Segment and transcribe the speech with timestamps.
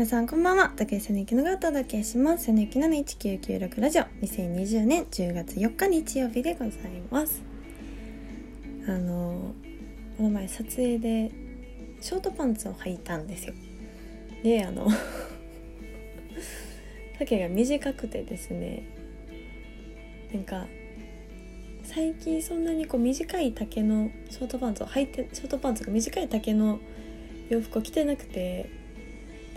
[0.00, 0.72] 皆さんこんばんは。
[0.76, 4.04] 竹井瀬根きのがお届けします瀬根きのの1996ラジオ。
[4.22, 6.70] 2020年10月4日日曜日でござい
[7.10, 7.42] ます。
[8.88, 9.52] あの
[10.16, 11.30] この前撮影で
[12.00, 13.54] ショートパンツを履いたんですよ。
[14.42, 14.88] であの
[17.20, 18.84] 丈が短くてですね
[20.32, 20.66] なんか
[21.82, 26.80] 最近そんなにこう短い丈のショートパンツを履いてショートパンツが短い丈の
[27.50, 28.79] 洋服を着てなくて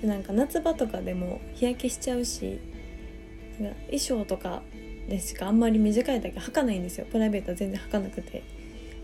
[0.03, 2.59] でなんか夏場とかでも日焼けしちゃうし
[3.57, 4.61] なんか衣装とか
[5.07, 7.05] でしかあんまり短いだけ履かないんですよ。
[7.09, 8.43] プライベートは全然履かなくて。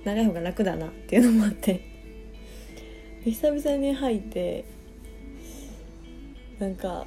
[0.05, 1.81] 長い方が楽だなっていうのもあって。
[3.25, 4.63] 久々に履いて
[6.57, 7.05] なんか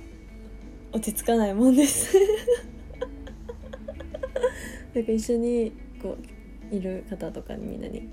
[0.92, 2.14] 落ち着かないもんです。
[4.94, 6.18] なんか一緒にこ
[6.70, 8.10] ういる方とかにみんなに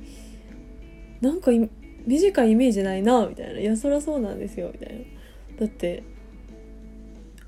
[1.19, 1.51] 「なんか
[2.05, 5.18] 短いイメージないな」みたいな「いやそりゃそうなんですよ」みたいな。
[5.59, 6.03] だって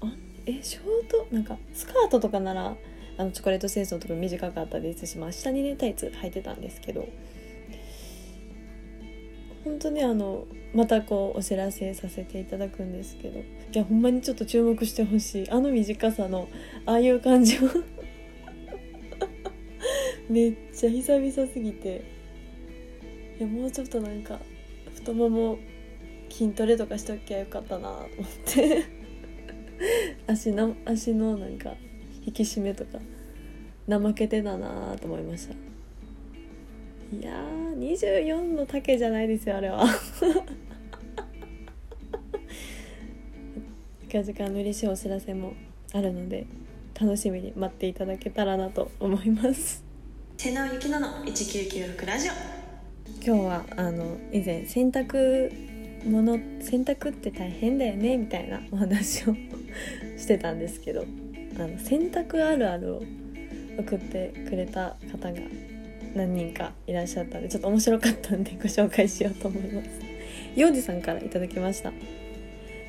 [0.01, 0.11] あ
[0.45, 2.75] えショートなんかスカートとかなら
[3.17, 7.07] あのチョコレート戦争とか短かったですし、まあ、下にねタイツ履いてたんですけど
[9.63, 15.49] 本当にあのまたこうお知らせさせていただくんですけどいやほんまにちょっと注目してほしい。
[15.49, 16.49] あの短さの
[16.85, 17.69] ああいう感じを。
[20.29, 22.01] めっちゃ久々すぎて。
[23.39, 24.39] いやもうちょっとなんか
[24.93, 25.57] 太もも
[26.31, 28.07] 筋トレとかしときゃよかったなと思っ
[28.45, 28.83] て。
[30.27, 31.75] 足の足のなんか
[32.25, 32.99] 引き締めとか。
[33.87, 35.53] 怠けてたなと思いました。
[37.13, 39.85] いやー24の丈じゃないですよあれは。
[44.07, 45.53] 近々の嬉しいお知らせも
[45.93, 46.45] あるので
[46.99, 49.83] 楽しみに待っていただけたらなと思います。
[50.37, 52.31] 瀬野ゆきのの1996ラジオ。
[53.23, 55.70] 今日はあの以前洗濯
[56.05, 59.35] 物洗濯って大変だよねみたいなお話を
[60.17, 61.05] してたんですけど
[61.57, 63.03] あの洗濯あるあるを
[63.77, 65.39] 送ってくれた方が
[66.15, 69.89] 何人かいらっしゃったんでちょっと面白かったんでご紹介しようと思います。
[70.55, 71.93] 幼児さんからいただきました。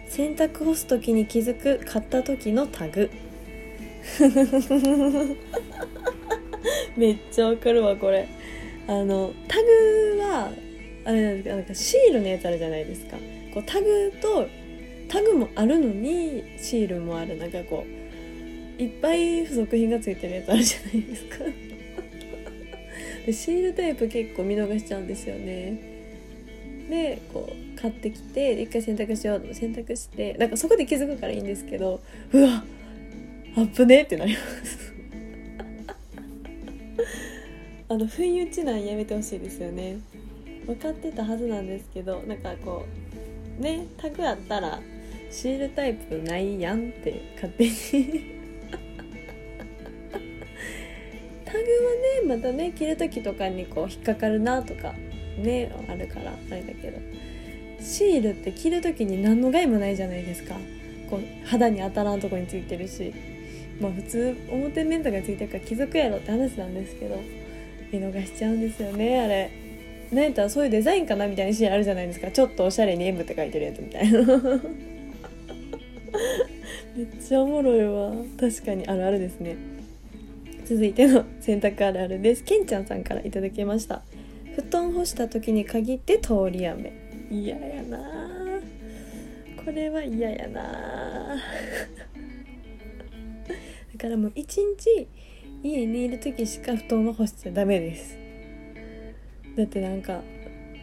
[0.09, 3.11] 洗濯干す時に気づく買った時のタグ。
[6.97, 8.27] めっちゃわかるわこれ。
[8.89, 10.51] あのタグは
[11.05, 13.17] あれなんですかなんかシールのやつあるじゃないですか。
[13.55, 14.49] こうタグと
[15.09, 17.37] タグもあるのにシールもある。
[17.37, 21.37] なんかこういっぱい付属品がついてるやつあるじゃないですか。
[23.27, 25.79] でシールテープ結構見逃しちゃうんですよね。
[26.89, 32.01] でこう買ってきて一回洗濯しようと洗濯してなんかそこで気づくからいいんですけど
[32.33, 32.65] うわ
[33.57, 34.93] アップねってなります。
[37.89, 39.99] あの不意打ちなんやめてほしいですよね。
[40.67, 42.87] 分かってたはずなんですけどなんかこ
[43.59, 44.81] うねタグあったら
[45.31, 47.71] シールタイプないやんって勝手に。
[51.45, 54.95] タグはねまたね着る時とかにこう引っかかるなとか
[55.39, 56.99] ねあるからあれだけど。
[57.81, 60.57] シールって着る時に何の害もないじゃないですか。
[61.11, 63.13] こう肌に当たらんとこについてるし。
[63.81, 67.17] まあ普通表面とかついてるから気づくやろって話なんですけど
[67.91, 69.62] 見逃しちゃうんですよねあれ。
[70.13, 72.31] なんやったらそういうデザインかなみたいなシーンあるじゃないですか。
[72.31, 74.21] ちょっとおしゃれに M って書いてるやつみたいな。
[76.95, 78.13] めっちゃおもろいわ。
[78.39, 79.57] 確かにあるあるですね。
[80.67, 82.45] 続いての洗濯あるあるです。
[82.45, 84.03] けんちゃんさんから頂きました。
[84.55, 86.93] 布団干した時に限って通り雨。
[87.31, 87.99] 嫌やな。
[89.65, 91.37] これは嫌やな。
[93.95, 95.09] だからもう一日
[95.63, 98.22] 家にいる時しか布団は干しちゃダメです。
[99.57, 100.21] だってなんか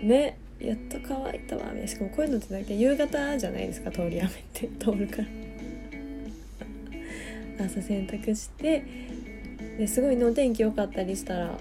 [0.01, 4.67] ねやっと乾いたわしかもこういうのってなんか夕方じゃないですか通り雨って。
[4.79, 5.25] 通るから。
[7.65, 8.83] 朝洗濯して
[9.77, 11.57] ですごいねお天気良かったりしたら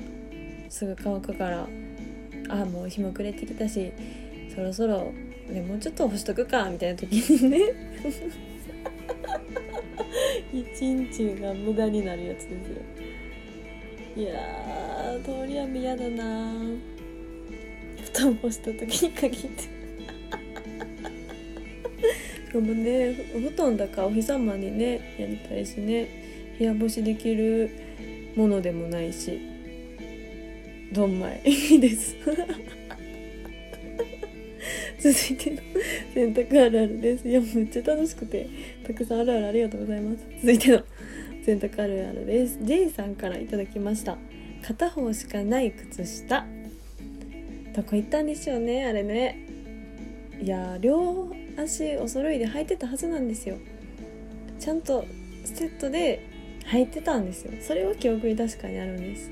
[0.69, 1.69] すぐ乾くから
[2.49, 3.93] ああもう日も暮れてきたし
[4.55, 5.13] そろそろ
[5.49, 7.59] ねもうちょっと干しとくかみたいな時にね。
[10.53, 12.83] 一日が無駄になるやつですよ。
[14.17, 16.98] いやー通り雨嫌だな布
[18.19, 19.79] 団干した時に限って。
[22.53, 27.71] でもねお布団だからお日様にねやりたいしね部屋干しできる
[28.37, 29.39] ものでもないし
[30.93, 32.17] どんまいい いです。
[35.01, 35.63] 続いての
[36.13, 37.29] 洗濯あるあるです。
[37.29, 38.49] いやめっちゃ楽しくて
[38.85, 40.25] たくさんあるあるありがとうございます。
[40.41, 40.83] 続いての
[41.45, 42.59] 洗濯あるあるです。
[42.63, 44.17] J さんからいただきました。
[44.63, 46.47] 片方しかない靴下。
[47.79, 49.39] どこ行ったんでしょうねあれね。
[50.43, 53.57] いや両足お揃いで履いてたはずなんですよ。
[54.59, 55.05] ちゃんと
[55.45, 56.29] セットで
[56.73, 57.53] 履いてたんですよ。
[57.61, 59.31] それは記憶に確かにあるんです。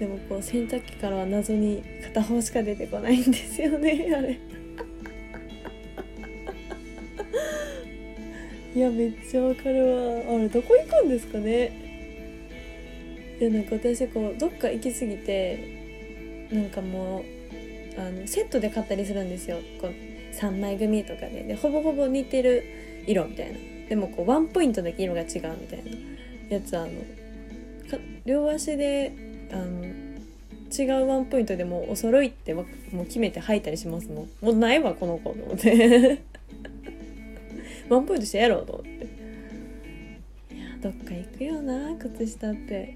[0.00, 4.36] でもこう洗濯機からは謎に片方しか出てこないんですよね あれ。
[8.74, 10.34] いやめっちゃわかるわ。
[10.34, 11.70] あれどこ行くんですかね。
[13.40, 15.79] いやなんか私こうどっか行き過ぎて
[16.52, 19.58] なんかもうあのセットで買ったりするんですよ。
[19.80, 19.92] こう
[20.34, 21.44] 3枚組とかで。
[21.44, 22.64] でほぼほぼ似てる
[23.06, 23.58] 色みたいな。
[23.88, 25.28] でもこうワンポイントだけ色が違う
[25.60, 26.54] みたいな。
[26.54, 26.90] やつあの
[28.24, 29.12] 両足で
[29.52, 32.64] あの違うワンポイントでもうお揃いっても
[32.94, 34.30] う決めて履いたりしますもん。
[34.40, 36.20] もうないわこの子と思って。
[37.88, 38.90] ワンポイントしてやろうと思って。
[40.54, 42.94] いやどっか行くよな靴下って。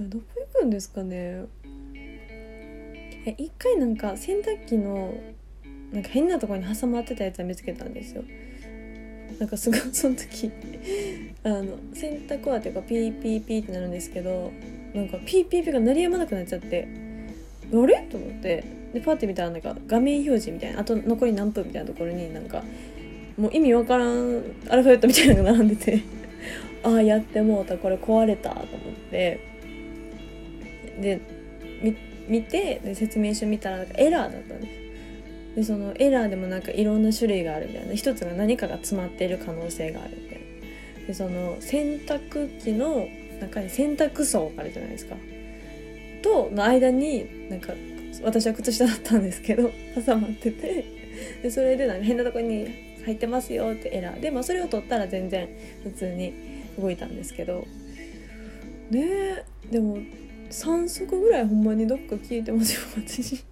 [0.00, 0.24] どこ
[0.54, 1.44] 行くんですかね。
[3.24, 5.14] え一回なんか洗濯機の
[5.92, 8.24] なんか変なところに挟まってたやつは見つけたんですよ。
[9.38, 10.50] なんかすごい その時
[11.42, 14.52] あの洗濯はっていうかピーピーピーってなるんですけど
[14.94, 16.86] なんかピーピーピーが鳴りやまなくなっちゃって
[17.72, 18.06] あれ？
[18.10, 18.64] と思って。
[18.92, 22.62] でパッて見たらなんか画面表示みたいなあと残り何分みたいなところになんか
[23.38, 26.00] もう意味わからんアルファベットみたいなのが並んでて。
[26.84, 28.66] ああやってもうたこれ壊れたと思っ
[29.10, 29.38] て。
[31.00, 31.20] で
[32.28, 35.56] 見てで説明書見たらなんかエラーだったんです。
[35.56, 37.94] でそのエラーでもなんかいろんな種類があるみたいな。
[37.94, 40.40] 一つが何かが詰まっている可能性があるみたい
[41.00, 41.06] な。
[41.06, 43.08] でその洗濯機の
[43.40, 45.16] 中に洗濯槽あるじゃないですか。
[46.22, 47.72] との間になんか
[48.22, 49.70] 私は靴下だったんですけど
[50.06, 50.84] 挟まってて。
[51.42, 52.66] でそれでなんか変なとこに
[53.04, 54.20] 入ってますよってエラー。
[54.20, 55.48] で、まあ、それを取ったら全然
[55.82, 56.32] 普通に
[56.78, 57.66] 動いたんですけど。
[58.90, 59.44] ねえ。
[59.70, 59.98] でも
[60.52, 63.42] 3足ぐらいほんまにどっか消えてますよ私。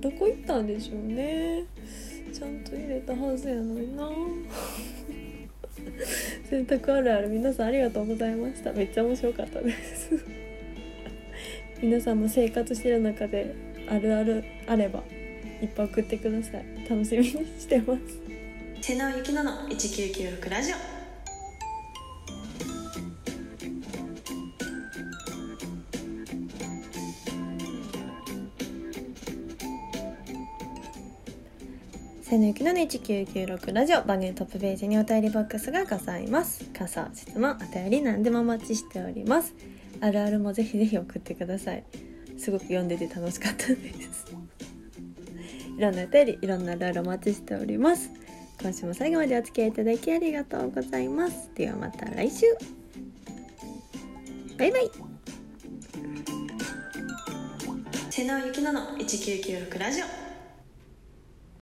[0.00, 1.64] どこ行ったんでしょうね。
[2.32, 4.10] ちゃんと入れたはずやのにな。
[6.50, 7.28] 洗濯あるある。
[7.28, 8.72] 皆さんありがとうございました。
[8.72, 10.10] めっちゃ面白かったです。
[11.80, 13.54] 皆さんも生活してる中で
[13.88, 15.04] あるあるあれば
[15.62, 16.64] いっぱい送ってください。
[16.90, 18.00] 楽しみにしてます。
[18.80, 20.95] 瀬野ゆきのの1996ラジオ。
[32.28, 34.02] せのゆきのの1996ラジオ。
[34.02, 36.64] 番組トップページにお便りボックスがございます。
[36.76, 39.54] 感想質問お便り何でもお待ちしております。
[40.00, 41.84] あるあるもぜひぜひ送ってください。
[42.36, 44.26] すごく読んでて楽しかったです。
[45.78, 48.10] いろんなお便りいろんなあるあるお待ちしております。
[48.60, 51.48] 今週も最後までお付き合いいただきありがとうございます。
[51.54, 52.46] ではまた来週。
[54.58, 54.90] バイバイ。
[58.10, 60.25] 瀬野ゆきのの1996ラジオ。